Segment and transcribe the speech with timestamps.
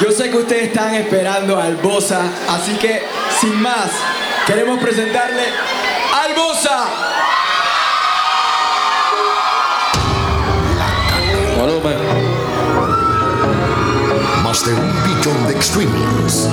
[0.00, 3.02] Yo sé que ustedes están esperando al Bosa, así que
[3.38, 3.90] sin más,
[4.46, 5.44] queremos presentarle
[6.24, 6.86] al Bosa.
[11.58, 11.82] Volumen.
[11.82, 11.94] Pues.
[14.42, 16.48] Más de un billón de streamings.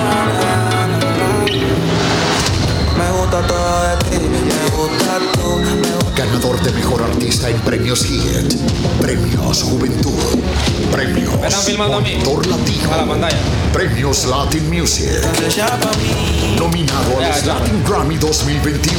[2.98, 5.86] Me gusta todo de ti, me gusta tú
[6.18, 8.55] ganador de Mejor Artista en Premios HIT,
[9.00, 10.39] Premios Juventud,
[10.91, 11.32] Premios
[11.79, 13.29] Autor Latino,
[13.71, 15.21] Premios Latin Music,
[16.57, 18.97] nominado al Latin Grammy 2021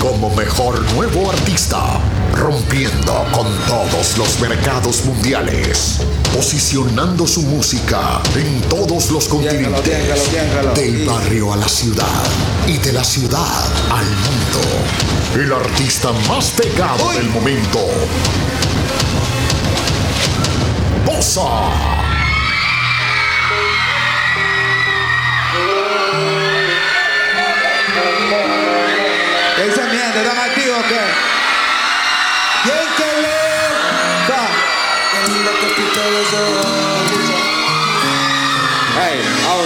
[0.00, 2.00] como Mejor Nuevo Artista
[2.36, 6.00] rompiendo con todos los mercados mundiales,
[6.34, 10.30] posicionando su música en todos los continentes,
[10.74, 12.24] del barrio a la ciudad
[12.66, 14.60] y de la ciudad al mundo.
[15.34, 17.80] El artista más pegado del momento.
[21.04, 21.95] Bosa.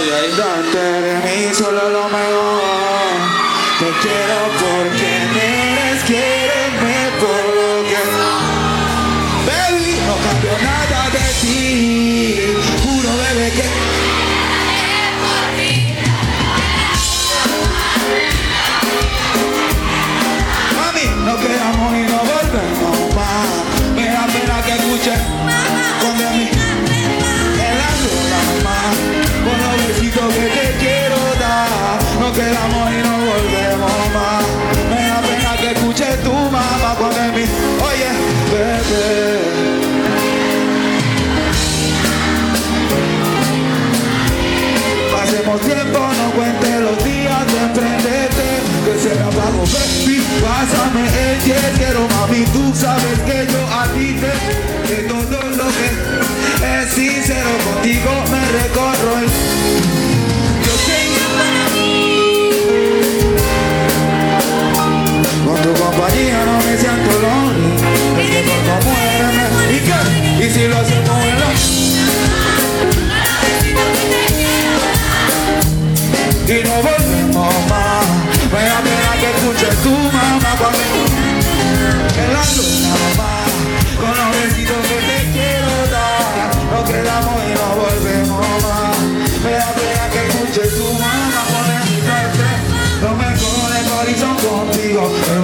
[0.01, 0.31] audio ahí.
[0.37, 3.17] Date de mí solo lo mejor.
[3.79, 5.00] Te quiero porque.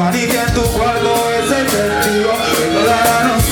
[0.07, 2.31] marica en tu cuarto es efectivo.
[2.73, 3.46] Toda la noche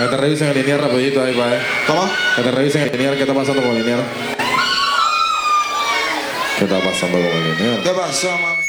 [0.00, 2.06] Que te revisen el lineal rapidito ahí, para Toma.
[2.06, 2.10] Eh.
[2.36, 3.16] Que te revisen el lineal.
[3.16, 4.02] ¿Qué está pasando con el lineal?
[6.58, 7.82] ¿Qué está pasando con el lineal?
[7.82, 8.62] ¿Qué pasó, mami?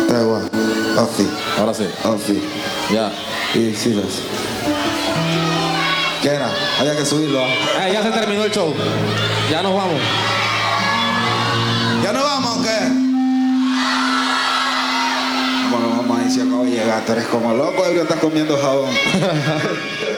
[0.00, 0.50] Está igual.
[0.96, 1.28] Así.
[1.58, 1.88] Ahora sí.
[2.04, 2.42] Así.
[2.92, 3.12] Ya.
[3.52, 4.22] Y sí, pues.
[6.22, 6.52] ¿Qué era?
[6.78, 7.40] Había que subirlo.
[7.40, 7.54] ¿eh?
[7.80, 8.72] Eh, ya se terminó el show.
[9.50, 10.00] Ya nos vamos.
[16.32, 18.90] Mauricio, acabo de llegar, tú eres como loco, pero estás comiendo jabón.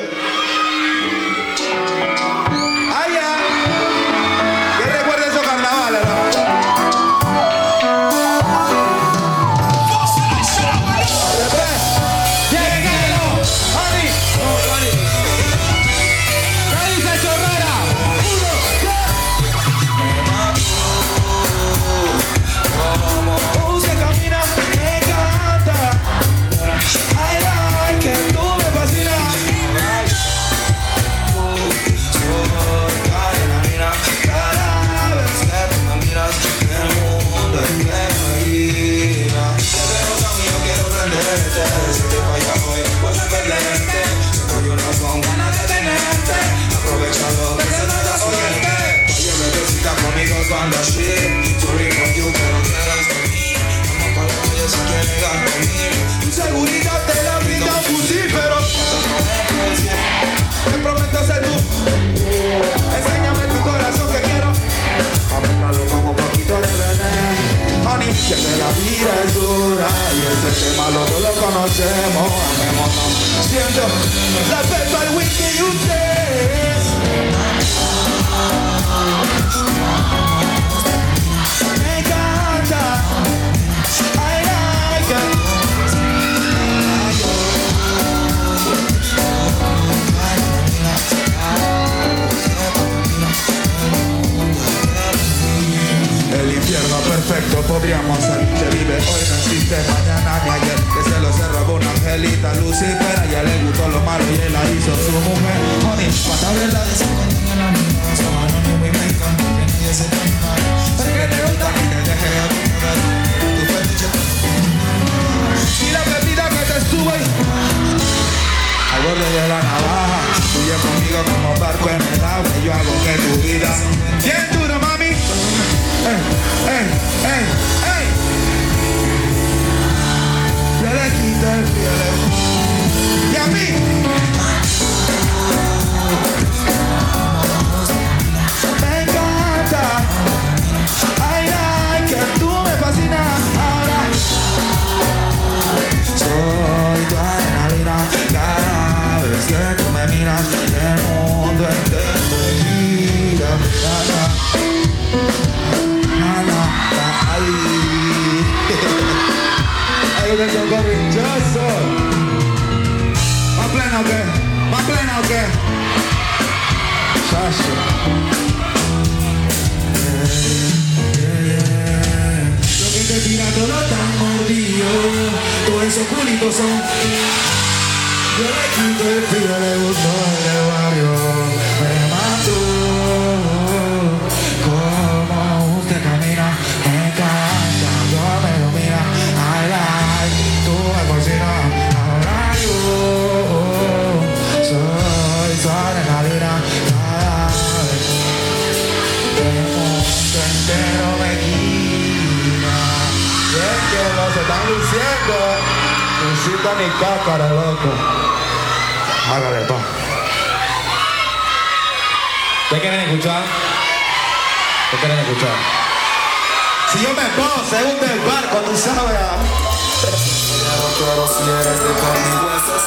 [215.34, 219.18] Si yo me pongo, se hunde el barco, tú sabes.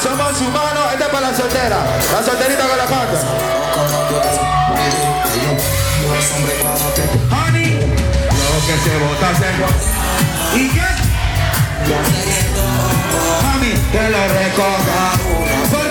[0.02, 1.84] Somos humanos, este es para la soltera.
[2.10, 3.16] La solterita con la que
[6.96, 7.70] te Honey,
[8.30, 10.88] lo que se bota se ¿Y qué?
[13.42, 15.87] Mami, te lo recoja.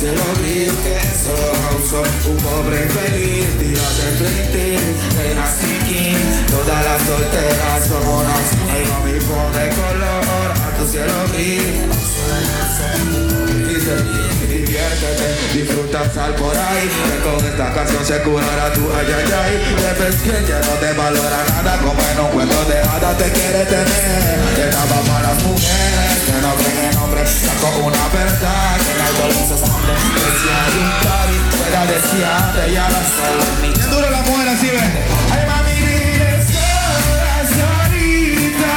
[0.00, 3.44] Cielo brillo que solo causó un pobre infeliz.
[3.58, 4.78] Tírate frente,
[5.18, 6.16] reina Siki
[6.48, 9.20] Todas las solteras somos unas Ay mami
[16.14, 16.88] sal por ahí.
[16.88, 19.54] Que con esta canción se curará tu ay ay ay.
[19.82, 21.78] De pequeña no te valora nada.
[21.78, 24.40] Como en un cuento de hadas te quiere tener.
[24.60, 29.00] Esta va para las mujeres que no creen en hombres Saco una verdad que en
[29.06, 33.08] algo les esconde hay un party fuera deseante y a las
[33.62, 34.80] Bien duro la mujer así ve.
[35.32, 38.76] Ay mami dile sola solita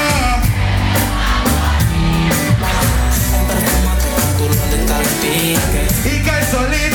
[4.37, 6.92] Tu lo de tal pique Y que el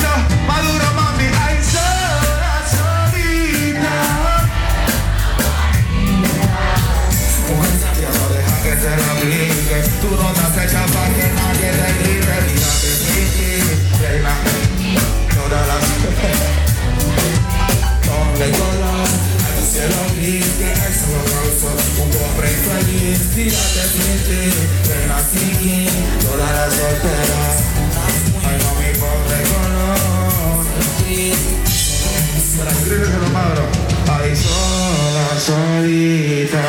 [23.39, 23.69] infeliz.
[23.69, 24.41] Tírate, Kiki,
[24.89, 25.89] reina, Kiki.
[26.23, 27.57] Todas las solteras.
[28.45, 30.67] Ay, mami, ponle color.
[32.59, 33.65] Para escribir que lo madro.
[34.11, 36.65] Ay, sola, solita.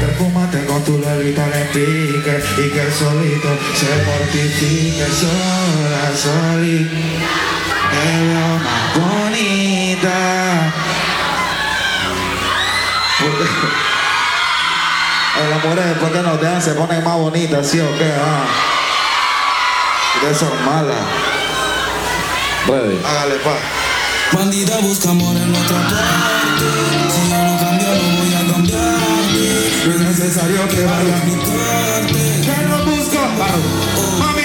[0.00, 6.96] Perfúmate con tu levita le pique y que el solito se mortifique sola, solita.
[7.90, 10.41] Te veo más bonita.
[15.62, 18.12] Mujeres después que nos dejan se ponen más bonitas, ¿sí o qué?
[18.18, 18.44] Ah.
[20.16, 20.96] Ustedes son malas.
[22.66, 23.00] Ready.
[23.04, 23.56] Hágale, pa.
[24.32, 26.64] Bandida busca amor en otra parte
[27.10, 32.40] Si yo no cambio no voy a cambiarte No es necesario que vaya Mi parte
[32.40, 33.18] Que no busco
[34.18, 34.41] Mami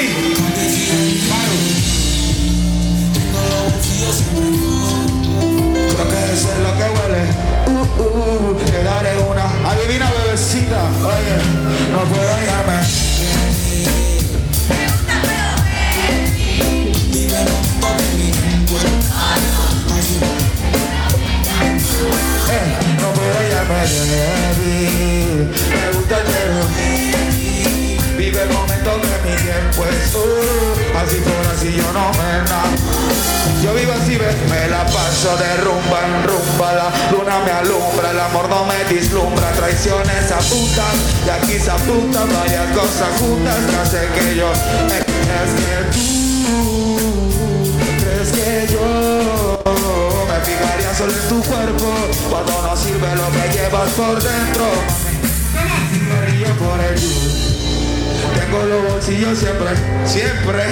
[59.27, 59.69] bolsillos siempre,
[60.05, 60.63] siempre.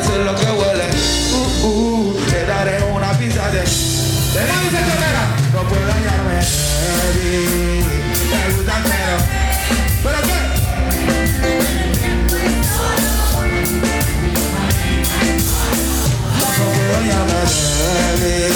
[0.00, 0.84] Eso es lo que huele.
[1.32, 3.60] Uh, uh, te daré una pizza de.
[3.60, 5.36] ¡De la bicicleta!
[5.52, 6.36] No puedo dañarme.
[7.14, 7.84] baby.
[8.30, 9.16] Me gusta pero.
[10.02, 10.38] ¿Pero qué?
[16.38, 17.34] No puedo dañarme,
[17.84, 18.50] baby.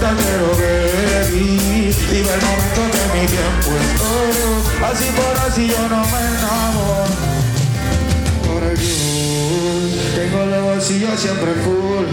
[0.00, 1.94] Pero, baby.
[2.10, 4.50] Vive el momento que mi tiempo es oro.
[4.86, 5.29] Así por
[11.20, 12.08] siempre full.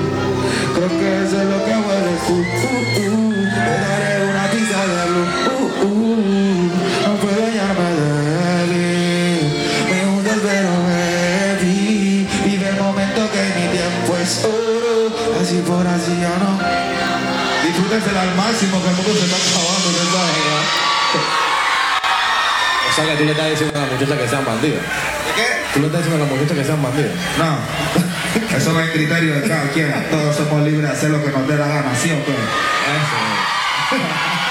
[0.76, 2.36] Creo que eso es lo que huele tú.
[2.36, 3.34] Uh, uh.
[3.56, 5.30] Te daré una pizza de luz.
[5.48, 6.72] Uh, uh.
[7.08, 9.48] No puedo hallarme débil.
[9.88, 9.98] Me
[10.30, 12.28] el pero baby.
[12.44, 15.16] Vive el momento que mi tiempo es oro.
[15.42, 16.60] Así por así yo no.
[17.64, 19.88] Disfrútensela al máximo que el mundo se está acabando.
[19.88, 20.68] ¿no sabes, verdad?
[22.90, 24.82] O sea que tú le estás diciendo a la muchacha que sean bandidos.
[25.34, 25.48] ¿Qué?
[25.74, 27.12] Tú le estás diciendo a la muchacha que sean bandidos.
[27.38, 28.07] No,
[28.58, 29.94] eso no es criterio de cada quien.
[30.10, 32.34] Todos somos libres de hacer lo que nos dé la gana, ¿sí o qué?
[33.90, 34.04] Pero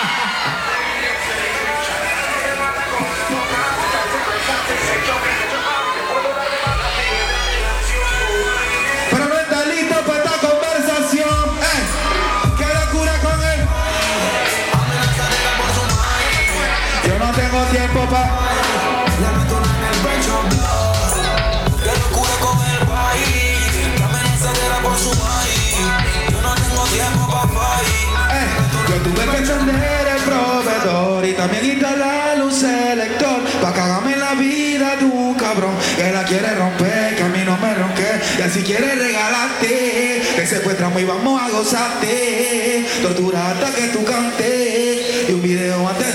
[38.67, 45.41] quiere regalarte, que secuestramos y vamos a gozarte Tortura hasta que tú cantes y un
[45.41, 46.07] video antes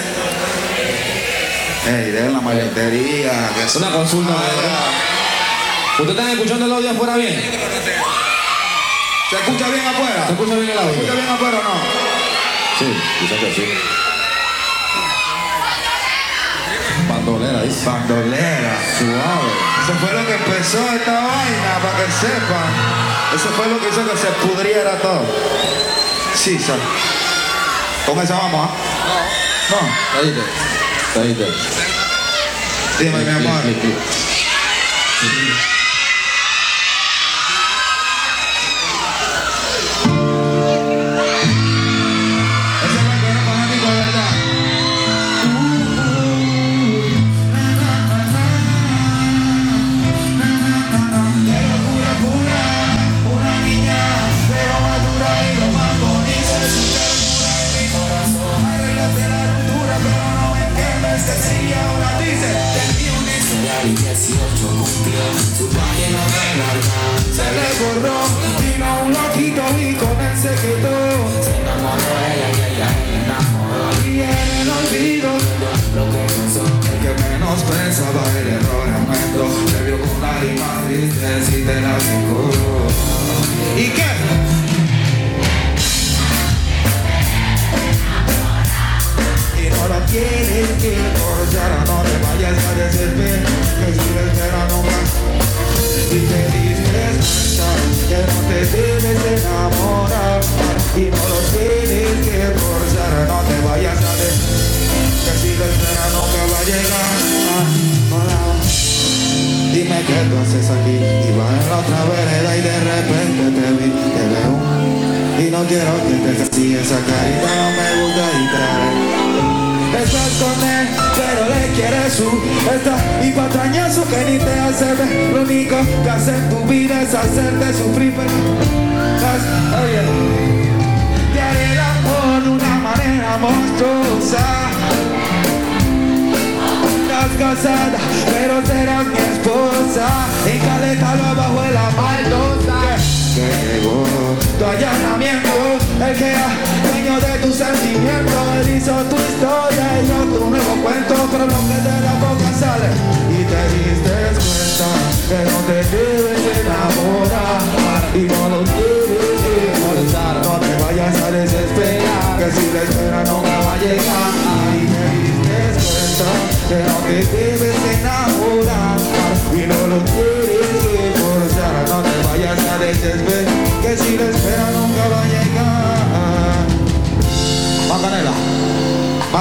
[1.88, 4.34] Ey, dejen la maletería, que es Una consulta,
[5.98, 7.42] ¿Ustedes están escuchando el audio afuera bien?
[9.30, 10.26] ¿Se escucha bien afuera?
[10.28, 11.14] ¿Se escucha bien el ¿Se escucha audio?
[11.14, 11.70] bien afuera o no?
[12.80, 12.86] Sí,
[13.20, 13.64] quizás que sí.
[17.08, 17.86] Bandolera, dice.
[17.86, 18.78] Bandolera.
[18.98, 19.71] Suave.
[19.84, 22.70] Eso fue lo que empezó esta vaina, para que sepan.
[23.36, 25.26] Eso fue lo que hizo que se pudriera todo.
[26.36, 26.76] Sí, sir.
[28.06, 28.76] Con esa vamos, ¿ah?
[29.70, 30.20] No.
[30.20, 31.20] Ahí te.
[31.20, 33.04] Ahí te.
[33.04, 33.62] Dime, mi amor.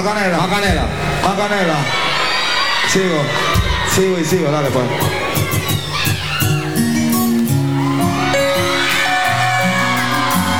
[0.02, 0.84] Macanela, Macanela.
[1.22, 1.76] Macanela.
[2.88, 3.20] Sigo,
[3.94, 4.86] sigo y sigo, dale pues.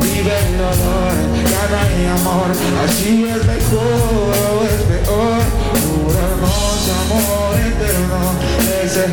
[0.00, 1.14] Vive el dolor,
[1.50, 2.50] ya no hay amor.
[2.88, 5.59] Así es mejor o es peor.
[6.40, 8.32] Hermoso amor eterno.
[8.82, 9.04] Ese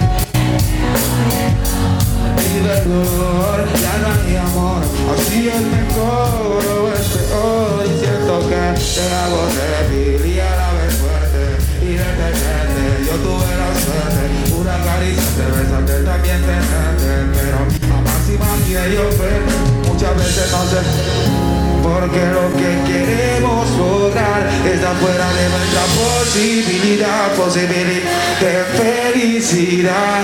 [2.38, 4.82] Vive el dolor, ya no hay amor
[5.14, 7.86] Así es mejor o es peor.
[7.86, 11.58] Y siento que te hago débil y a la vez fuerte.
[11.82, 14.24] Y detenerte, yo tuve la suerte
[14.58, 17.58] Una caricia te besarte, también tenerte Pero
[17.90, 19.54] jamás imaginé yo verte
[19.88, 28.12] Muchas veces no sé porque lo que queremos lograr está fuera de nuestra posibilidad, posibilidad
[28.42, 30.24] de felicidad.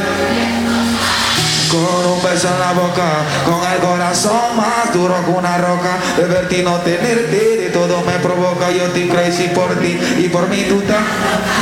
[1.72, 3.10] Con un beso en la boca,
[3.46, 5.98] con el corazón más duro que una roca.
[6.18, 8.70] De y no tenerte, de todo me provoca.
[8.70, 11.00] Yo estoy crazy por ti y por mi tuta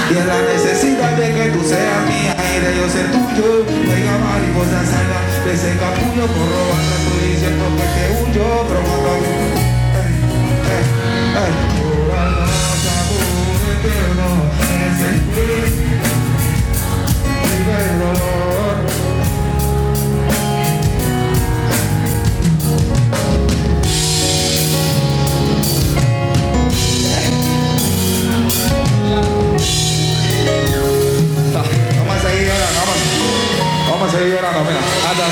[0.09, 3.65] Y en la necesidad de que tú seas mía y de yo ser tuyo.
[3.65, 9.40] Oiga mariposa salga de ese capullo Por robar estoy diciendo que te huyo Pero
[32.01, 32.79] Vamos a seguir llorando,
[33.89, 35.23] vamos, a seguir llorando,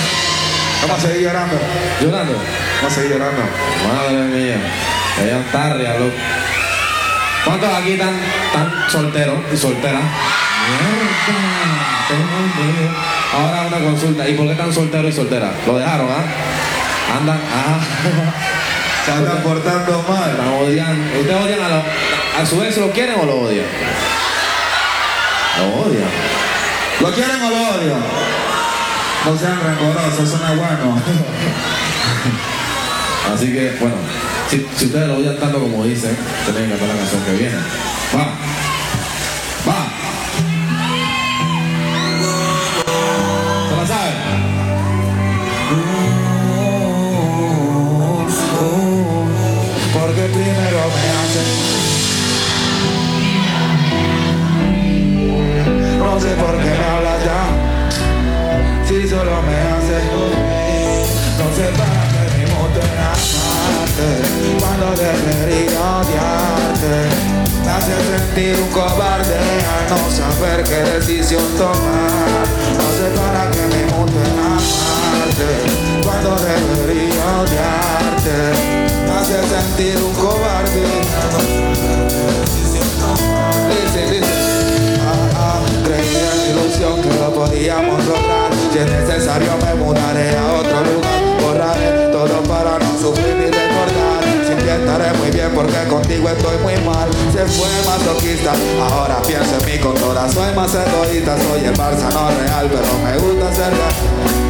[0.82, 1.56] Vamos a seguir llorando.
[2.02, 2.34] llorando.
[2.78, 3.42] Vamos a seguir llorando.
[3.88, 4.58] Madre mía.
[5.22, 6.38] Ella está loco.
[7.60, 10.02] ¿Cuántos aquí están, están solteros y solteras?
[13.34, 14.30] Ahora una consulta.
[14.30, 15.52] ¿Y por qué están solteros y solteras?
[15.67, 17.17] ¿Lo dejaron, ah?
[17.17, 17.80] Andan, ah.
[19.06, 20.32] Se están portando mal.
[20.32, 21.19] Están odiando.
[21.19, 21.84] ¿Ustedes odian a los...
[22.39, 23.65] ¿A su vez lo quieren o lo odian?
[25.58, 26.10] Lo odian.
[27.02, 28.04] ¿Lo quieren o lo odian?
[29.26, 31.02] No sean rencorosos, es bueno.
[33.34, 33.98] Así que, bueno,
[34.50, 37.58] si, ustedes lo odian tanto como dicen, tienen que cantar la canción que viene.
[38.16, 38.38] Va.
[68.30, 72.46] Sentir un cobarde al no saber qué decisión tomar.
[72.78, 75.50] No sé para qué me en amarte.
[76.04, 78.38] Cuando debería odiarte.
[79.06, 80.84] Me hace sentir un cobarde.
[81.20, 83.70] al no saber qué decisión tomar.
[83.70, 84.34] Dice, dice.
[85.02, 88.52] Ah, ah, creía en ilusión que lo podíamos lograr.
[88.72, 91.20] Si es necesario me mudaré a otro lugar.
[91.42, 93.59] Borraré todo para no sufrir
[96.32, 97.10] estoy muy mal.
[97.34, 100.30] Se fue masoquista, ahora pienso en mí con toda.
[100.30, 104.50] Soy más egoísta, soy el Barça real, pero me gusta ser real.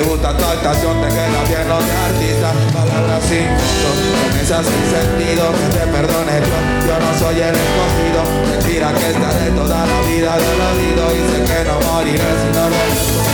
[0.00, 3.90] Me gusta tu actuación, te queda bien lo de artista Palabras sin fondo,
[4.28, 9.50] promesas sin sentido Que te perdone Dios, yo no soy el escogido Mentira que estaré
[9.50, 13.29] toda la vida del oído Y sé que no moriré si no regreso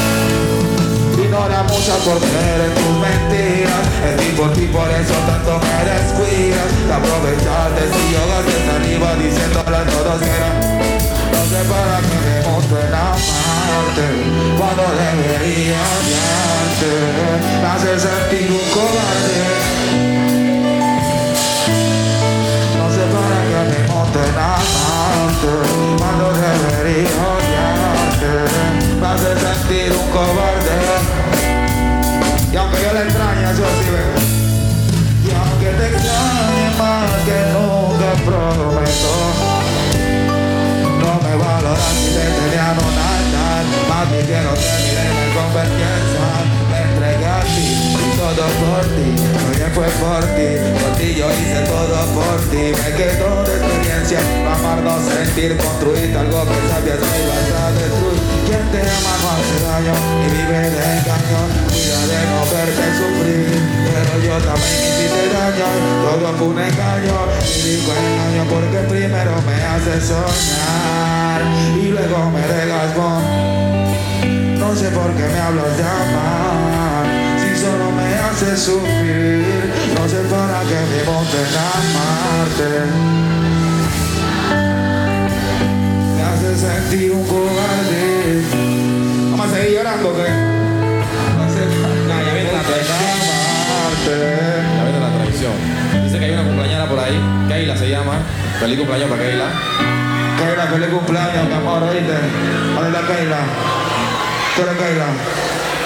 [1.37, 3.85] ignora mucho por creer en tus mentiras.
[4.07, 6.69] Es mi por ti, por eso tanto me descuidas.
[6.87, 10.51] Te aprovechaste si yo de saliva diciéndole a todos que era
[11.33, 14.07] No sé para qué me demuestren amarte
[14.57, 16.93] Cuando debería odiarte
[17.61, 19.41] Me hace sentir un cobarde.
[22.79, 25.53] No sé para qué me demuestren amarte
[25.99, 28.31] Cuando debería odiarte
[29.01, 31.16] Me hace sentir un cobarde.
[32.57, 34.17] Y aunque yo la extraña, yo sí vengo.
[35.21, 39.13] Y aunque te extrañe más que nunca prometo,
[40.97, 43.61] no me valoras si te tenía no nada.
[43.91, 46.17] Más quiero que mi me convertirse.
[46.73, 47.67] Me entregué a ti
[48.17, 49.09] todo por ti.
[49.53, 50.49] Oye, fue por ti,
[50.81, 52.73] por ti yo hice todo por ti.
[52.73, 58.16] Me quedó de experiencia, amarnos, sentir, construir algo que sabías que ibas a destruir.
[58.47, 61.41] Quien te ama no hace daño y vive de engaño.
[61.69, 65.69] Cuida de no verte sufrir, pero yo también hiciste daño.
[66.07, 71.43] Todo fue un engaño, y digo engaño porque primero me hace soñar
[71.77, 73.57] y luego me dejas con.
[74.59, 77.07] No sé por qué me hablas de amar
[77.39, 83.26] Si solo me haces sufrir No sé para qué me monte en amarte
[92.25, 92.99] ya viene la traición.
[95.01, 95.53] la traición.
[96.05, 97.21] Dice que hay una cumpleañera por ahí.
[97.49, 98.19] Keila se llama.
[98.61, 99.45] Feliz cumpleaños para Keila.
[100.39, 102.13] Keila, feliz cumpleaños, mi amor, ¿oíste?
[102.75, 103.39] ¿Dónde está Keila?
[104.55, 105.07] ¿Tú eres Keila?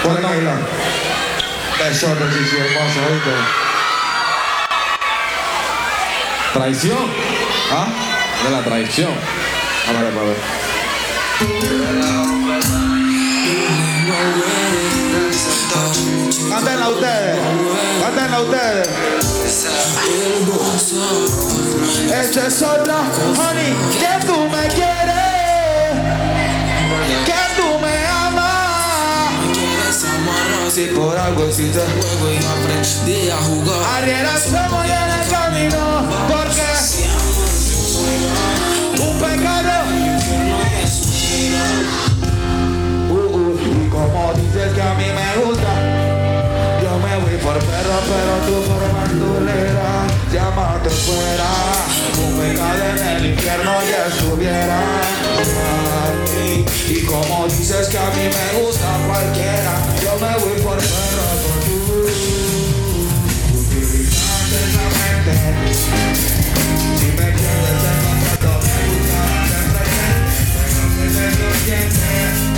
[0.03, 0.55] ¿Tú eres Keila?
[1.79, 3.35] Besote, ¿oíste?
[6.53, 6.99] Traición.
[7.73, 7.87] ¿Ah?
[8.45, 9.13] De la traición.
[9.89, 10.37] A ver, a ver.
[16.51, 17.39] Cántenla ustedes,
[18.01, 18.89] cántenla ustedes.
[22.13, 22.95] Este es otro,
[23.39, 25.95] honey, que tú me quieres,
[27.25, 29.41] que tú me amas.
[30.73, 34.03] Si por algo existe juego y aprendí a jugar.
[34.03, 35.83] Arrieras somos en el camino,
[36.29, 36.80] porque
[44.31, 45.73] como dices que a mí me gusta,
[46.83, 51.51] yo me voy por perro, pero tú por bandulera, llámate fuera.
[52.19, 54.81] Un en el infierno ya estuviera.
[56.88, 61.57] Y como dices que a mí me gusta cualquiera, yo me voy por perro, por
[61.64, 61.81] tú.
[65.01, 65.35] Mente.
[66.99, 69.21] Si me quieres contacto, me gusta
[70.71, 72.50] presente, pero te.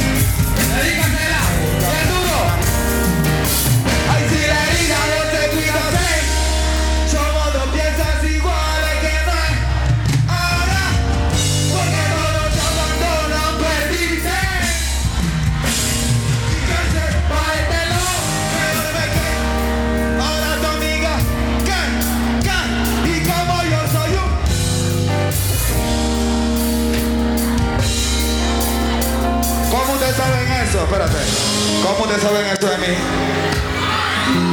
[32.15, 32.95] Ustedes saben esto de mí?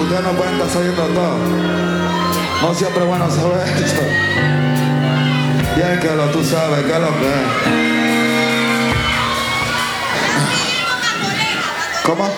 [0.01, 1.37] Ustedes no pueden estar sabiendo todo.
[2.61, 4.01] No siempre es bueno saber esto.
[5.75, 7.41] Bien que lo tú sabes, que es lo que es.
[12.03, 12.33] ¿Cómo?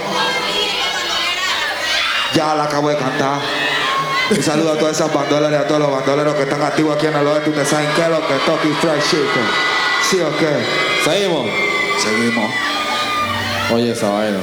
[2.34, 3.40] Ya la acabo de cantar.
[4.32, 7.08] Un saludo a todas esas bandoleras y a todos los bandoleros que están activos aquí
[7.08, 7.50] en el oeste.
[7.50, 9.46] Ustedes saben qué es lo que es Toki Fried Chicken.
[10.10, 10.66] ¿Sí o qué?
[11.04, 11.48] Seguimos.
[12.02, 12.81] Seguimos.
[13.74, 14.42] Oye esa vaina.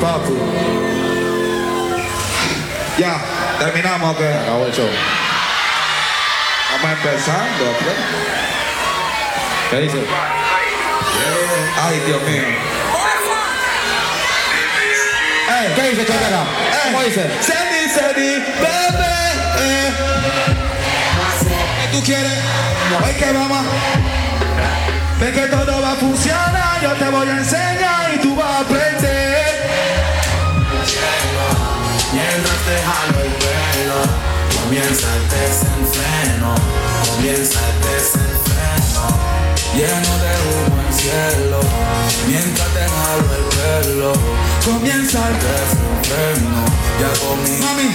[0.00, 0.36] Papu.
[2.98, 3.20] Ya,
[3.58, 4.16] terminamos.
[4.16, 4.88] Acabó el show.
[6.72, 7.82] Vamos empezando, ¿ok?
[9.70, 9.98] ¿Qué dice?
[11.82, 12.42] Ay, Dios mío.
[15.50, 16.42] Ey, ¿Qué dice Chotera?
[16.42, 16.92] ey.
[16.92, 17.22] ¿Cómo dice?
[17.40, 19.16] Sandy, Sandy, bebé.
[19.58, 19.92] eh.
[21.82, 22.32] ¿Qué tú quieres?
[23.04, 23.66] Hoy que vamos.
[25.20, 26.80] Ven que todo va a funcionar.
[26.82, 28.89] Yo te voy a enseñar y tú vas a aprender.
[32.70, 33.98] Mientras te jalo el pelo,
[34.62, 36.54] comienza el desenfreno,
[37.10, 39.02] comienza el desenfreno,
[39.74, 41.60] lleno de humo el cielo.
[42.28, 44.12] Mientras te jalo el pelo,
[44.64, 46.62] Comienza el desenfreno,
[47.00, 47.66] ya conmigo.
[47.66, 47.88] Mami,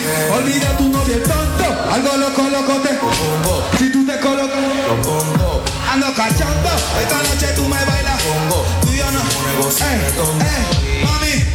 [0.44, 1.68] olvida tu novio tonto.
[1.94, 2.90] Algo loco, loco te.
[2.96, 4.58] Pongo, Si tú te colocas,
[4.90, 6.70] lo pongo, ando cachando.
[7.02, 8.22] Esta noche tú me bailas.
[8.24, 9.22] pongo, Tú y yo no.
[9.54, 10.44] negocio Ey, de tonto.
[10.44, 11.55] ey, mami.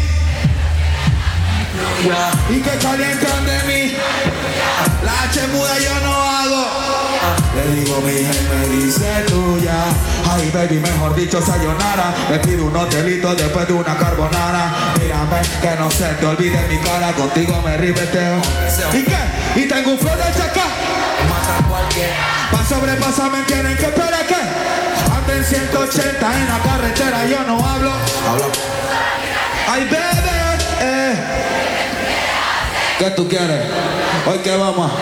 [2.02, 3.94] Y que calientan de mí.
[5.04, 6.66] La H muda yo no hago.
[7.54, 9.84] Le digo mi hija y me dice tuya.
[10.30, 12.14] Ay, baby, mejor dicho, sayonara.
[12.30, 14.94] Me pido un hotelito después de una carbonara.
[14.98, 17.12] Mírame, que no se te olvide mi cara.
[17.12, 18.40] Contigo me ribeteo.
[18.94, 19.60] ¿Y qué?
[19.60, 20.64] Y tengo un flow de chaca.
[22.50, 27.92] Pa' sobrepasarme tienen que esperar que ando en 180 en la carretera, yo no hablo.
[28.28, 28.46] Habla,
[29.68, 30.00] Ay, bebé,
[30.80, 31.29] eh.
[33.00, 33.64] ¿Qué tú quieres?
[34.26, 34.92] Hoy que vamos.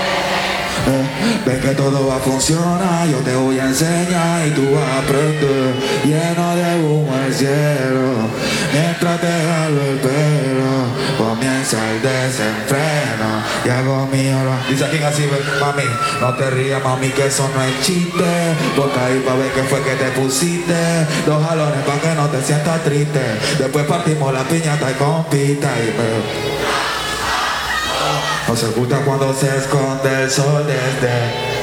[0.86, 4.88] Eh, ven que todo va a funcionar, yo te voy a enseñar y tú vas
[4.88, 5.74] a aprender.
[6.04, 8.30] Lleno de humo el cielo,
[8.72, 14.60] mientras te jalo el pelo, comienza el desenfreno y hago mi hora.
[14.70, 15.28] Dice aquí así,
[15.60, 15.82] mami,
[16.20, 18.54] no te rías, mami, que eso no es chiste.
[18.76, 21.04] Porque ahí pa' ver qué fue que te pusiste.
[21.26, 23.20] Dos jalones pa' que no te sientas triste.
[23.58, 26.97] Después partimos la piñata y compita y me...
[28.48, 31.58] No se gusta cuando se esconde el sol desde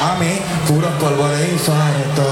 [0.00, 0.38] a mí,
[0.68, 2.22] puro polvo de infarto.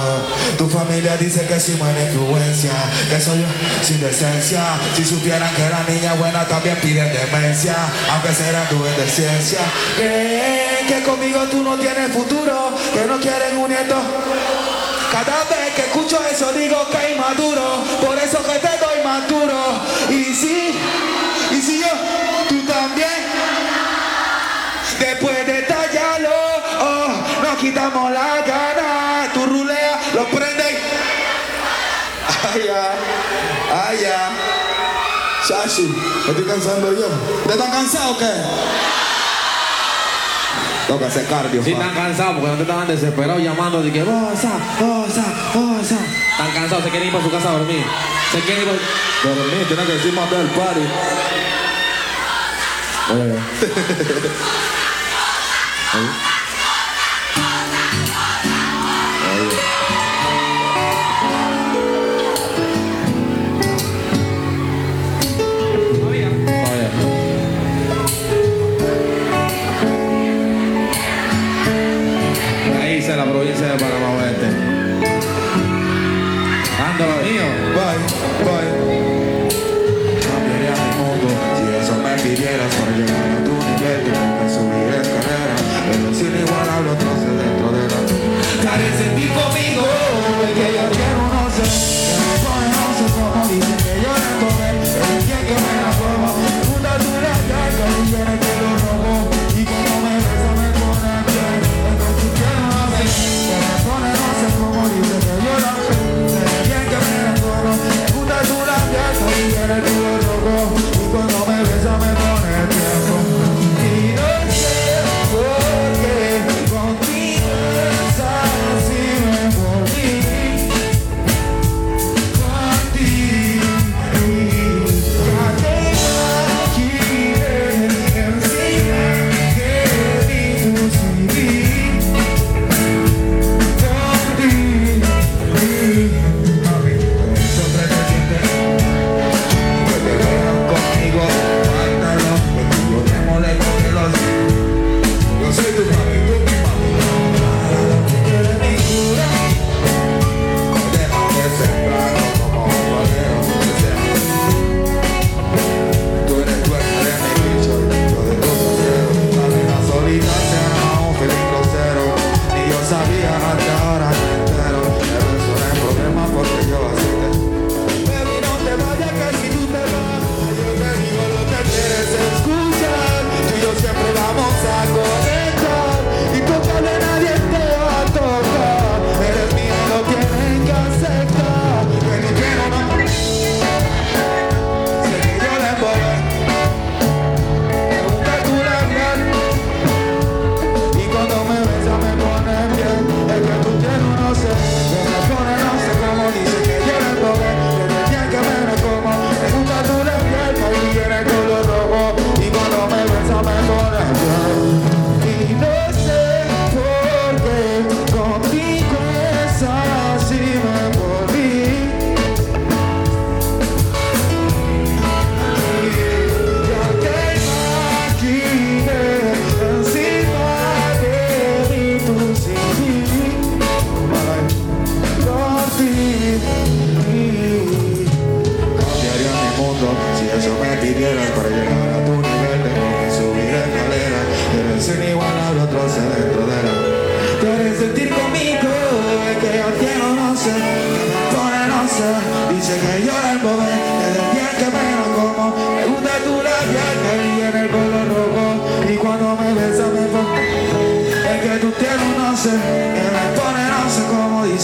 [0.57, 2.71] Tu familia dice que soy buena influencia
[3.11, 3.47] Que soy yo
[3.83, 4.63] sin decencia.
[4.95, 7.75] Si supieran que la niña buena también pide demencia.
[8.13, 8.77] Aunque será tu
[9.13, 9.59] ciencia.
[9.97, 13.97] Creen que conmigo tú no tienes futuro Que no quieren un nieto.
[15.11, 19.57] Cada vez que escucho eso digo que inmaduro, por eso que te doy más duro.
[20.11, 20.79] Y si,
[21.53, 21.87] y si yo,
[22.87, 23.09] también,
[25.01, 26.31] después de tallarlo,
[26.81, 27.09] oh,
[27.43, 29.33] nos quitamos la gana.
[29.35, 30.65] Tú rulea, lo prende.
[32.53, 32.63] Ay,
[33.73, 34.31] ay, ya.
[35.49, 37.09] Shashi, me estoy cansando yo.
[37.47, 38.33] ¿Te están cansado o qué?
[40.89, 41.63] Toca hacer cardio.
[41.63, 41.81] Sí, pa.
[41.81, 45.99] están cansados porque no te estaban desesperados llamando de que bosa, bosa, bosa.
[46.31, 47.85] Están cansados, se quieren ir para su casa a dormir.
[48.33, 49.35] Se quieren ir para...
[49.35, 50.81] Dormir, tiene que decir más del party.
[53.13, 53.17] は
[55.99, 56.46] い。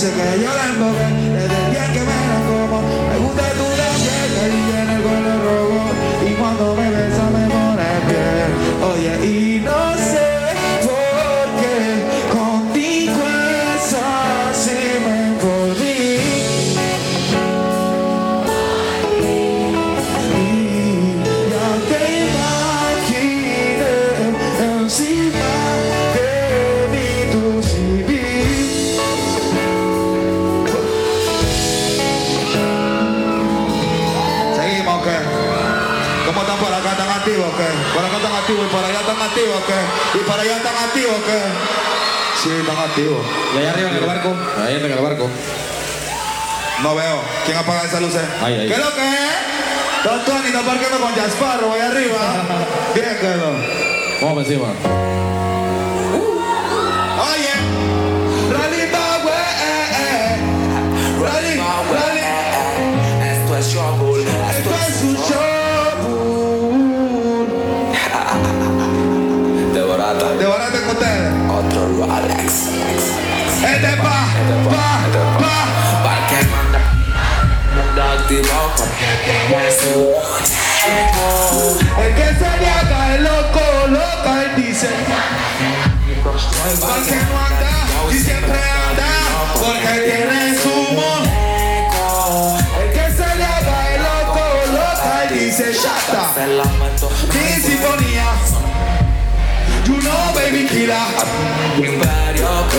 [0.02, 0.12] Cómo.
[0.12, 1.11] Dice que
[39.32, 40.18] activos, qué?
[40.18, 41.40] ¿Y por allá están activos, qué?
[42.42, 43.24] Sí, están activos.
[43.54, 44.36] Y allá arriba en el barco.
[44.62, 45.30] Ahí en el barco.
[46.82, 47.22] No veo.
[47.46, 48.22] ¿Quién apaga esas luces?
[48.42, 48.68] Ahí, ahí.
[48.68, 50.04] ¿Qué es lo que es?
[50.04, 52.18] Don Tony, está parqueando con Jasparro ahí arriba.
[52.94, 53.54] Bien, quedó.
[54.20, 55.11] Vamos encima.
[78.40, 80.14] Su
[82.00, 84.88] El que se le haga el loco, loco, él dice.
[86.80, 87.74] Porque no anda
[88.10, 88.58] y siempre
[88.88, 89.10] anda,
[89.54, 90.58] porque tiene
[90.92, 91.30] mundo.
[92.80, 96.32] El que se le haga el loco, loco, él dice, shata.
[97.32, 98.71] Mi sinfonía.
[99.86, 100.96] You know, baby, killer.
[101.76, 102.22] imperio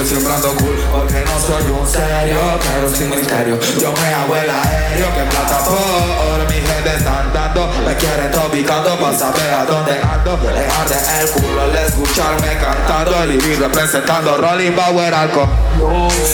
[0.05, 3.59] sembrando cool porque no soy un serio, pero sin misterio.
[3.79, 7.67] Yo me hago el aéreo que plata por mi gente están dando.
[7.85, 10.39] Me quieren topicando para saber a dónde ando.
[10.43, 13.23] Le arde el culo al escucharme cantando.
[13.23, 15.47] El vivir representando Rolling Power Alco.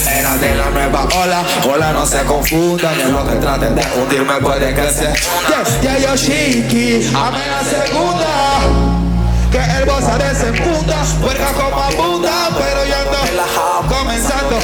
[0.07, 2.99] Era de la nueva ola, ola no se confundan.
[2.99, 5.13] En lo que traten de hundirme puede que se.
[5.81, 8.88] Ya yo chiqui, amé la segunda.
[9.51, 14.59] Que el bossa desenfunda, puerca como abunda, pero yo ando comenzando,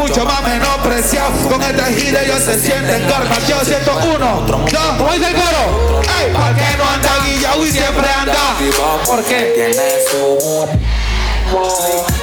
[0.00, 1.30] mucho más menospreciado.
[1.48, 3.46] Con este giro ellos se sienten gordos.
[3.46, 6.02] Yo siento uno, dos, ¿cómo dice el coro?
[6.34, 8.34] ¿pa' qué no anda guillao y siempre anda?
[9.06, 10.68] porque tiene su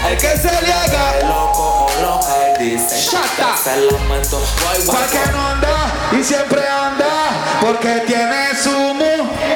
[0.09, 3.57] El que se le haga, loco o dice Shut up.
[3.63, 5.93] Se lamento, voy, voy, ¿pa' qué no anda?
[6.11, 9.54] Y siempre anda, porque tiene su mu.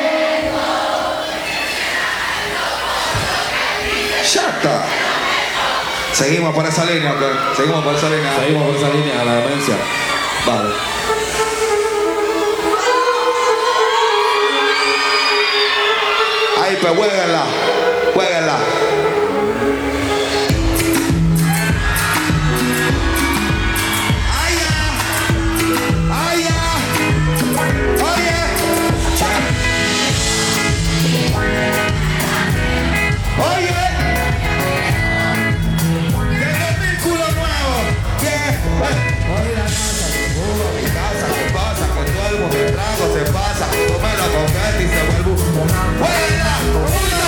[6.13, 7.55] Seguimos por esa línea, ¿ok?
[7.55, 8.35] Seguimos por esa línea.
[8.35, 9.75] Seguimos por esa línea, la demencia.
[10.45, 10.73] Vale.
[16.61, 17.43] Ahí, pues jueguenla,
[18.13, 18.57] jueguenla.
[44.19, 46.59] Tómelo con Betty y se vuelve un ¡Buena!
[46.75, 47.18] ¡Una!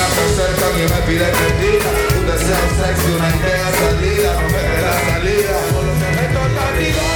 [0.00, 4.48] Nenas se acercan y me piden que diga Un deseo sexy, una idea salida No
[4.48, 5.54] me la salida.
[6.22, 7.09] Esto está activado, el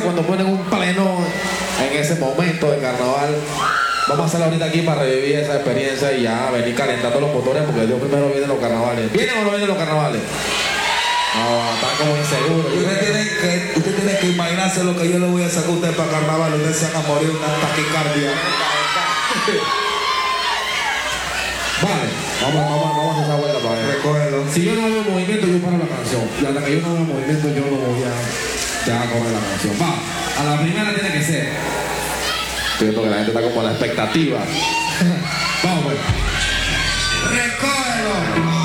[0.00, 1.18] ¿Qué se hace cuando ponen un pleno
[1.78, 3.36] en ese momento de carnaval?
[4.08, 7.64] Vamos a hacerlo ahorita aquí para revivir esa experiencia y ya venir calentando los motores
[7.64, 9.12] porque Dios primero viene los carnavales.
[9.12, 10.22] ¿Vienen o no vienen los carnavales?
[11.36, 12.72] No, están como inseguros.
[12.72, 15.74] Usted tiene, que, usted tiene que imaginarse lo que yo le voy a sacar a
[15.74, 16.54] usted para carnaval.
[16.54, 18.32] Usted se van a morir una taquicardia.
[21.82, 22.08] Vale,
[22.40, 23.86] vamos, vamos, vamos a hacer esa vuelta para ver.
[23.96, 24.44] Recógelo.
[24.50, 26.24] Si yo no veo movimiento, yo paro la canción.
[26.40, 29.40] Y hasta que yo no veo movimiento, yo no voy a ya a correr la
[29.40, 29.74] canción.
[29.80, 31.48] Va, a la primera tiene que ser.
[32.72, 34.38] Estoy viendo que la gente está como a la expectativa.
[35.62, 35.98] Vamos, pues.
[37.30, 38.59] Recógelo.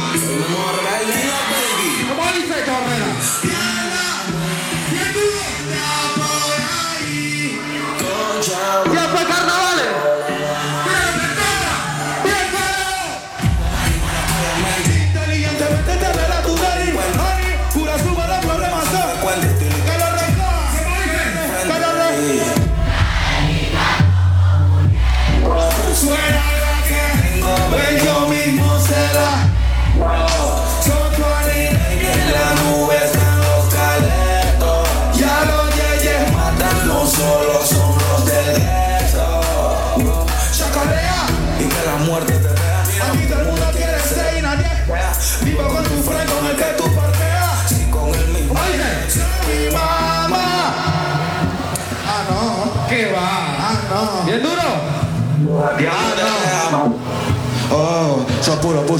[58.65, 58.97] Puro mo,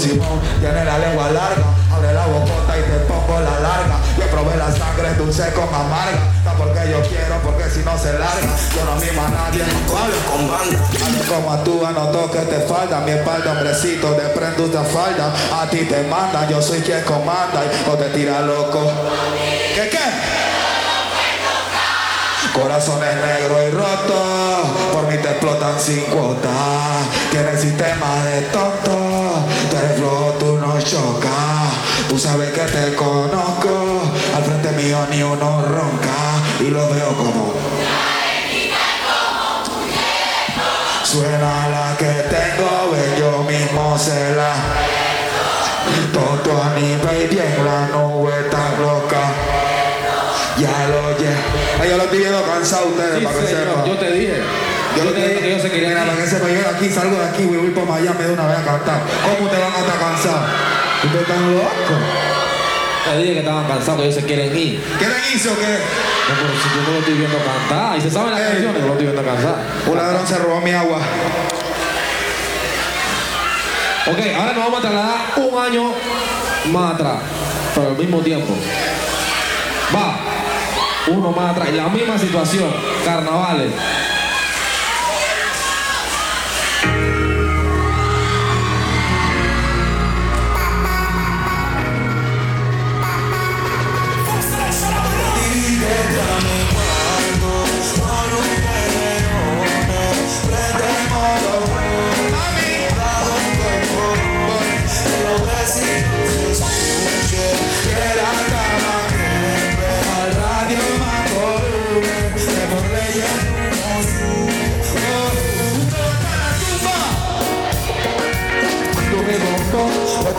[0.60, 3.98] tiene la lengua larga, abre la bocota y te pongo la larga.
[4.16, 8.14] Yo probé la sangre dulce con amarga, está porque yo quiero, porque si no se
[8.14, 10.80] larga, yo no mimo a nadie, no hablo con banda.
[11.28, 15.80] Como actúa, no toques te falta, mi espalda, hombrecito, de prendo esta falda, a ti
[15.86, 18.92] te mandan, yo soy quien comanda y no te tira loco.
[19.74, 20.46] ¿Qué qué?
[22.54, 26.50] Corazones negros y rotos, por mí te explotan sin cuota.
[27.30, 29.25] Tienes sistema de tonto,
[29.86, 31.32] eres flojo, tú no chocas.
[32.10, 34.02] Tú sabes que te conozco,
[34.36, 36.16] al frente mío ni uno ronca.
[36.60, 37.54] Y lo veo como.
[41.04, 44.54] Suena la que tengo, ven yo mismo se la.
[46.12, 49.22] Tonto a ni baby en la nube tan loca.
[50.58, 51.30] Ya lo oye.
[51.82, 53.86] Ay, yo lo estoy viendo cansado ustedes, Sí, para que sepan.
[53.86, 54.42] yo te dije.
[54.96, 56.08] Yo lo te dije que yo se quería Mira, ir.
[56.08, 58.48] para que sepan, yo de aquí salgo de aquí, voy ir para Miami de una
[58.48, 59.02] vez a cantar.
[59.24, 60.50] ¿Cómo te van a estar cansados?
[61.04, 62.00] Ustedes están locos.
[63.06, 64.82] Te dije que estaban cansados, que ellos se quieren ir.
[64.98, 65.68] ¿Quieren irse o qué?
[66.28, 67.98] No, pero si yo no lo estoy viendo cantar.
[67.98, 68.48] Y se saben las Ey.
[68.48, 69.56] canciones, no lo estoy viendo cantar.
[69.86, 71.00] Un ladrón se robó mi agua.
[74.08, 75.92] Ok, ahora nos vamos a trasladar un año
[76.72, 77.18] más atrás,
[77.74, 78.54] pero al mismo tiempo.
[79.96, 80.18] Va,
[81.08, 82.72] uno más atrás, y la misma situación,
[83.04, 83.72] carnavales.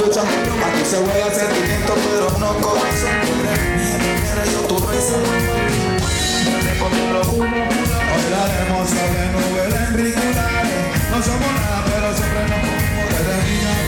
[0.07, 3.11] Escucha, aquí se juega sentimiento, pero no corazón.
[3.77, 5.17] Mira, yo tu risa.
[8.87, 11.11] Sobre nubes auriculares.
[11.11, 13.86] No somos nada, pero siempre nos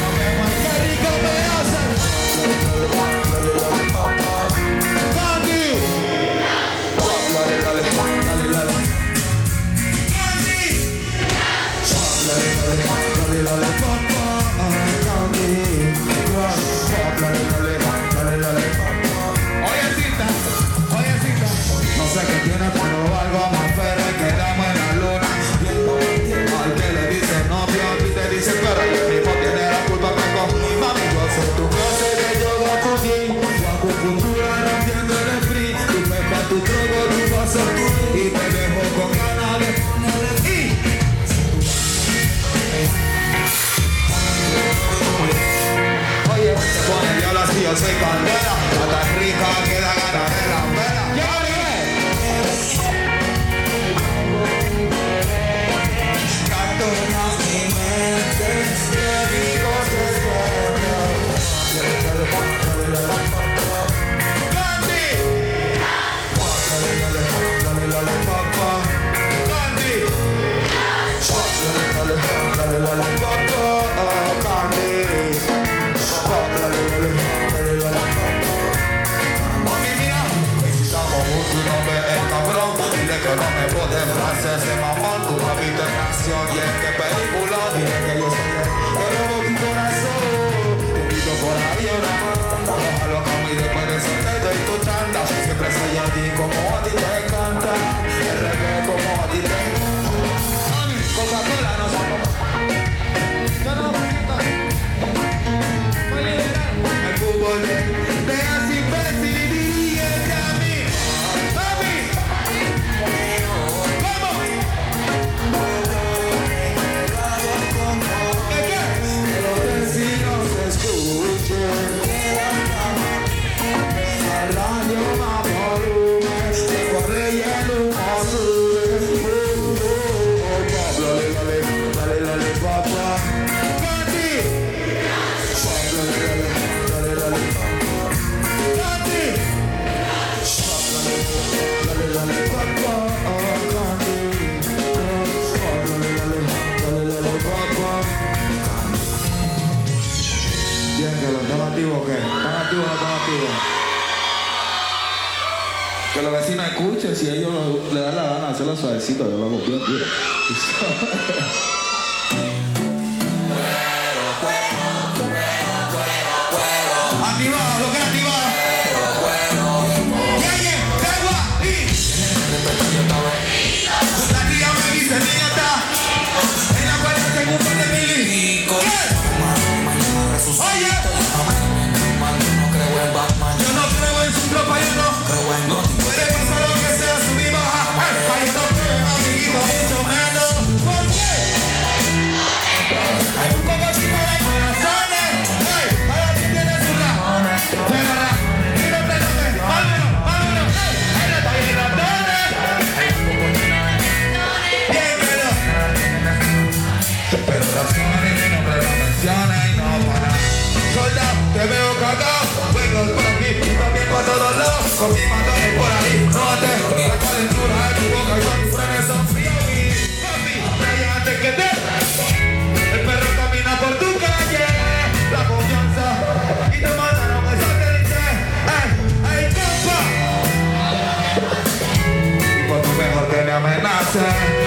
[234.09, 234.21] amenace,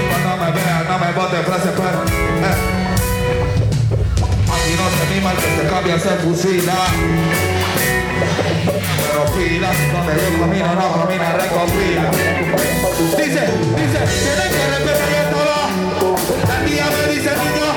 [0.09, 2.03] cuando me veas no me bote frase, pero.
[2.03, 2.57] Eh.
[4.51, 6.73] Aquí no se anima el que se cambia, se fusila.
[9.01, 12.11] Pero pila, donde yo camino, no camina, recopila.
[13.17, 13.43] Dice,
[13.77, 15.39] dice, tiene que respetar esto.
[16.47, 17.69] La tía me dice, niño,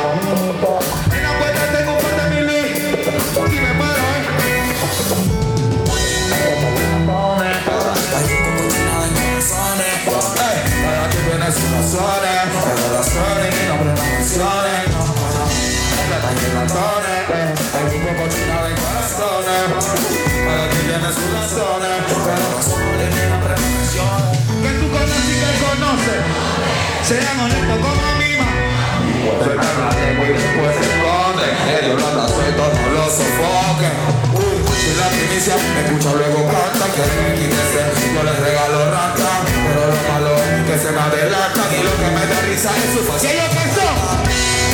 [12.90, 15.44] razones y nombre no menciones, no, no, no.
[16.08, 17.22] Plata y ratones,
[17.74, 19.64] hay un poco chino de corazones,
[20.44, 20.80] para que
[21.12, 21.94] sus razones,
[23.10, 24.38] y nombre no menciones.
[24.62, 26.22] Que tú conoces y que conoces,
[27.06, 28.14] sean honestos como
[30.24, 31.46] y después se esconde,
[31.80, 34.53] ellos lo andan sueltos, no lo sofoquen.
[34.84, 37.80] Si la primicia me escucha luego canta, que me quítese,
[38.12, 40.36] yo les regalo rata, pero lo malo
[40.68, 43.32] que se me adelantan y lo que me da risa es su fácil.
[43.32, 43.32] ¿Y
[43.72, 43.96] son?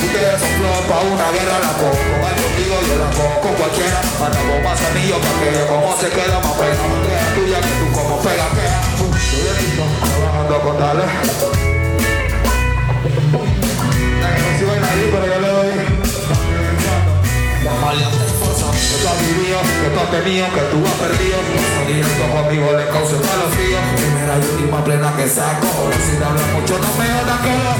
[0.02, 3.06] Ustedes son flor pa' una guerra, la cojo con contigo, yo la
[3.38, 4.02] con cualquiera.
[4.18, 6.74] Andamos más anillos pa' que yo como se queda más pega.
[6.90, 8.82] Bandera tuya que tú como pega, queda.
[8.98, 11.06] Yo bien listo, trabajando con dale.
[13.30, 15.70] No si vaina ahí, pero yo le doy.
[18.88, 21.38] Que tú has vivido, que tú has tenido, que tú has perdido.
[22.32, 23.78] Conmigo le causa escalofrío.
[23.96, 25.68] Primera y última plena que saco.
[26.04, 27.72] Si te hablas mucho, no me jodas que lo.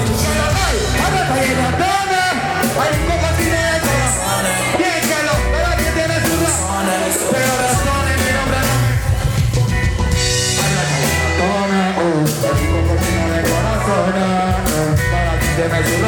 [15.60, 15.66] De.
[15.66, 16.00] Hay de.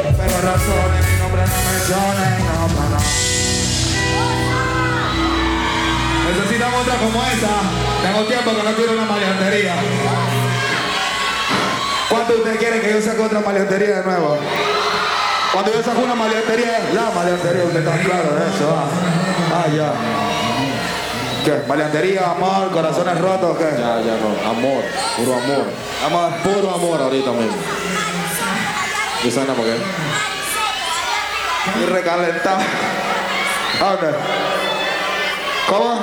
[0.00, 1.02] Bien pero razones.
[1.06, 3.41] Mi nombre no de de Para no, no.
[6.28, 7.48] Necesitamos otra como esa.
[8.02, 9.74] Tengo tiempo que no quiero una maleantería.
[12.08, 14.38] ¿Cuánto usted quiere que yo saque otra maleantería de nuevo?
[15.52, 18.76] Cuando yo saco una maleantería, la maleantería, usted está claro de eso.
[18.76, 18.88] Ah,
[19.54, 19.92] ah ya.
[21.44, 21.62] ¿Qué?
[21.66, 23.64] ¿Maleantería, amor, corazones rotos, qué?
[23.72, 24.50] Ya, ya no.
[24.50, 24.84] Amor.
[25.16, 25.64] Puro amor.
[26.06, 26.32] Amor.
[26.42, 27.56] Puro amor ahorita mismo.
[29.24, 29.76] ¿Y por qué?
[31.80, 32.58] Y recalentado.
[33.82, 34.16] ¿A dónde?
[35.68, 36.00] ¿Cómo?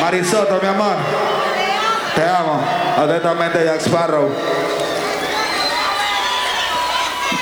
[0.00, 0.96] Marisoto, mi amor.
[2.14, 2.64] Te amo.
[2.96, 4.30] Atentamente, Jack Sparrow.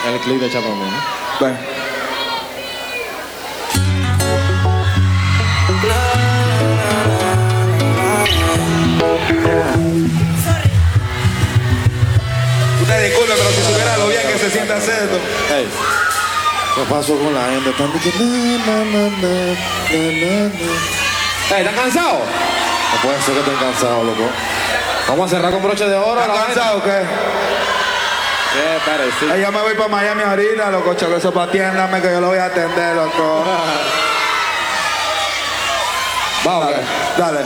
[0.09, 0.91] El clip de Chapamón.
[0.91, 1.47] ¿no?
[1.47, 1.59] Ven.
[12.83, 16.04] Usted disculpe, pero si supiera lo bien que se siente hacer esto.
[16.75, 17.71] ¿Qué pasó con la gente?
[17.71, 18.25] Están diciendo,
[18.67, 21.57] na, na, na, na, na, na.
[21.57, 22.23] Ey, ¿están cansados?
[22.93, 24.29] No puede ser que estén cansados, loco.
[25.09, 26.21] Vamos a cerrar con broche de oro.
[26.21, 27.03] ¿Estás la cansado o qué?
[28.53, 29.27] Sí, espere, sí.
[29.33, 32.29] Ay, yo me voy para Miami ahorita, loco, choco, eso para atiéndame que yo lo
[32.29, 33.45] voy a atender, loco.
[36.45, 36.69] Vamos,
[37.17, 37.41] Dale,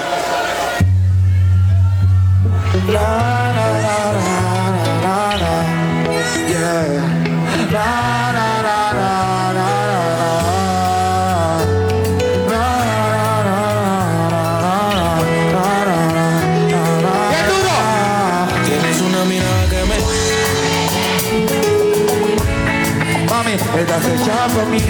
[24.39, 24.81] hecha por mí,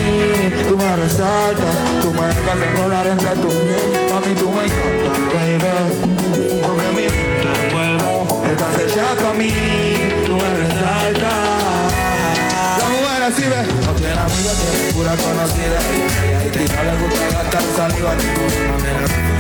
[0.68, 6.62] tú me resaltas, tú me dejas enrolar entre tus pies, mami, tú me encantas, baby,
[6.62, 9.52] porque mi te envuelvo, estás hecha por mí,
[10.26, 11.32] tú me resaltas.
[12.78, 17.02] La mujer así ve, no tiene amiga, tiene pura conocida, y a ella no le
[17.02, 19.37] gusta gastar saliva, ninguna manera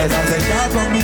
[0.00, 1.02] Estás hecha por mí,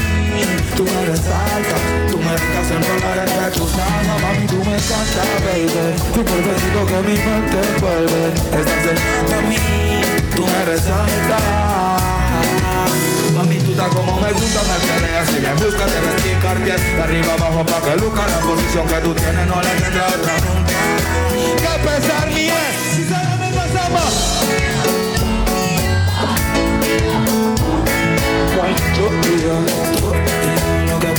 [0.74, 1.80] tú me resaltas,
[2.11, 5.68] tú me dejas enrolar entre tus manos, mami, tú me encantas, baby,
[6.14, 9.59] tú por besito que mi mente envuelve, estás hecha por mí,
[10.34, 11.42] tú me resaltas,
[13.34, 17.03] mami, tú estás como me gusta, me peleas y me buscas, te vestí Cartier, de
[17.03, 20.72] arriba abajo pa' que luzca, la posición que tú tienes no la tendrá otra nunca,
[21.61, 25.05] que pesar es, si solo me pasamos.
[28.97, 29.11] Yo,
[30.86, 31.11] yo, que.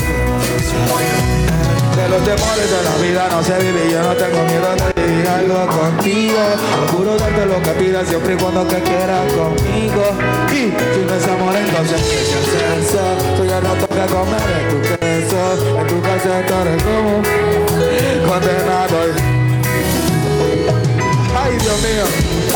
[1.98, 5.68] De los temores de la vida no se vive yo no tengo miedo de algo
[5.68, 6.38] contigo.
[6.86, 10.04] Procuro darte lo que pidas siempre y cuando que quieras conmigo.
[10.52, 13.02] Y si no es amor entonces ¿qué es eso?
[13.36, 15.80] Tú ya no toca comer de tu queso.
[15.80, 17.22] En tu casa estaré como
[18.28, 18.98] condenado.
[21.36, 22.47] Ay Dios mío.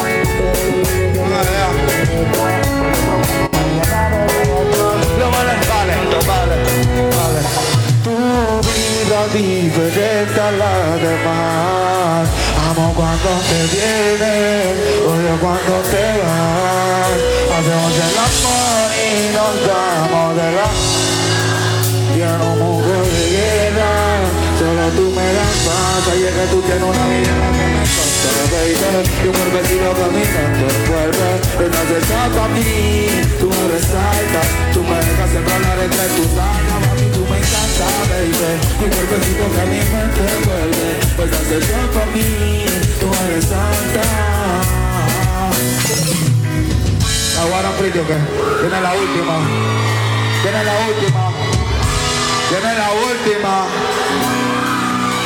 [13.67, 17.19] Vienes, odio cuando te vas.
[17.55, 21.01] Hacemos el amor y nos damos de la
[22.17, 23.93] ya no mundo de guerra,
[24.59, 26.13] solo tú me das paz.
[26.13, 28.75] Ayer que tú tienes una vida que me consta, baby.
[29.23, 29.89] Y un cuerpecito
[30.71, 31.29] envuelve.
[31.65, 33.07] Estás hecha para mí,
[33.39, 34.47] tú me resaltas.
[34.73, 37.20] Tú me dejas enrolar entre tus manos,
[37.51, 38.33] encantas, baby.
[38.83, 40.99] Un cuerpecito que mi mente envuelve.
[41.23, 42.65] Estás hecha para mí,
[42.99, 44.07] tú me resaltas.
[47.41, 48.17] ¿Aguaron Pretty o qué?
[48.61, 49.37] Viene la última.
[50.43, 51.31] Viene la última.
[52.49, 53.65] Viene la última.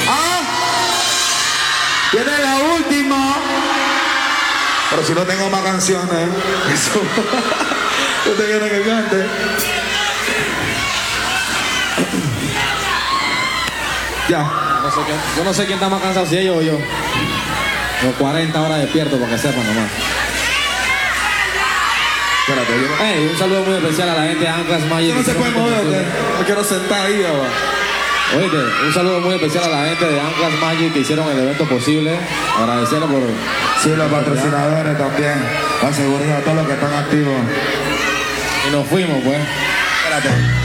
[0.08, 0.42] ¿Ah?
[2.12, 3.36] Viene la última.
[4.90, 6.30] Pero si no tengo más canciones,
[6.74, 7.02] eso.
[8.32, 9.85] ¿Usted quiere que cante?
[14.30, 14.40] Ya.
[14.40, 16.74] No sé quién- yo no sé quién está más cansado, si ellos o yo.
[18.04, 19.90] Los 40 horas despierto para que sepan nomás.
[22.48, 25.16] Espérate, yo no, Hey, un saludo muy especial a la gente de Anclas Magic.
[25.16, 26.06] no se puede mover, ¿o qué?
[26.40, 27.50] Me quiero sentar ahí, ahora.
[28.38, 28.58] Oíste,
[28.88, 32.16] un saludo muy especial a la gente de Anclas Magic que hicieron el evento posible.
[32.60, 33.22] Agradecerles por.
[33.82, 35.44] Sí, los patrocinadores también.
[35.82, 37.36] La seguridad, todos los que están activos.
[38.68, 39.38] Y nos fuimos, pues.
[40.04, 40.65] Espérate.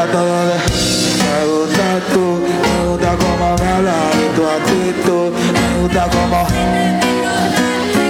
[0.00, 0.56] gusta todo de.
[1.20, 5.30] Me gusta tú, me gusta como me hablas y tu actitud.
[5.52, 6.46] Me gusta como.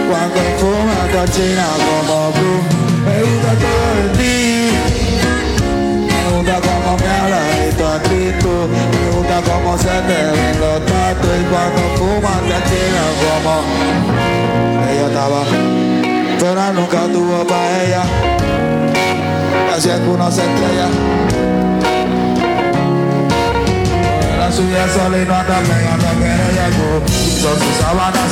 [0.09, 2.63] Cuando fumas te china como blue.
[3.05, 4.31] Me gusta todo de ti.
[6.07, 10.81] Me gusta como me hablas y tu actitud Me gusta como se te ven los
[10.87, 13.55] tatuos Y cuando fumas te chinas como
[14.91, 15.43] Ella estaba
[16.39, 18.03] Pero nunca tuvo pa' ella
[19.75, 21.60] Así es que uno se estrella La
[24.53, 26.67] suya sola y no anda pegando que ella
[27.07, 27.71] Hizo su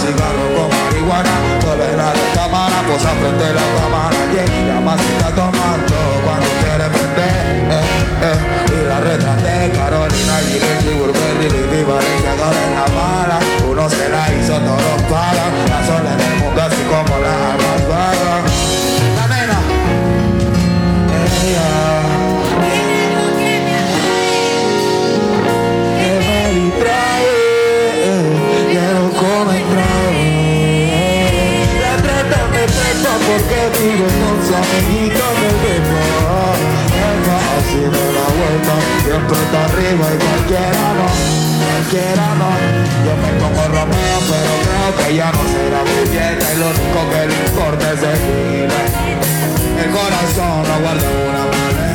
[0.02, 5.98] cigarro con marihuana Tolera de cámara, posa frente a la cámara Yeah, la masita tomando
[6.24, 7.82] cuando quiere prender eh,
[8.22, 8.38] eh.
[8.68, 13.38] Y la retraté Carolina, Giletti, Burberry, Lili, Valencia, en la mala
[13.68, 17.67] Uno se la hizo, todos pagan La sola en el mundo así como la
[33.28, 36.04] porque vive con su amiguito de bepa
[37.12, 38.74] Eva así de la vuelta,
[39.04, 41.08] siempre está arriba y cualquiera no
[41.68, 42.50] Cualquiera no,
[43.04, 47.00] yo me pongo Romeo pero creo que ya no será mi fiesta Y lo único
[47.12, 48.82] que le importa es seguirle
[49.82, 51.87] El corazón no guarda una mano